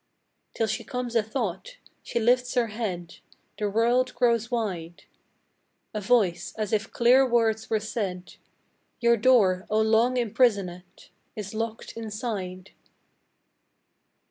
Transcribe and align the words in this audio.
Till 0.55 0.65
she 0.65 0.83
comes 0.83 1.15
a 1.15 1.21
thought! 1.21 1.77
She 2.01 2.19
lifts 2.19 2.55
her 2.55 2.69
head, 2.69 3.17
The 3.59 3.69
world 3.69 4.15
grows 4.15 4.49
wide! 4.49 5.03
A 5.93 6.01
voice 6.01 6.55
as 6.57 6.73
if 6.73 6.91
clear 6.91 7.23
words 7.23 7.69
were 7.69 7.79
said 7.79 8.37
"Your 8.99 9.15
door, 9.15 9.67
O 9.69 9.79
long 9.79 10.15
imprisonéd, 10.17 11.09
Is 11.35 11.53
locked 11.53 11.95
inside!" 11.95 12.71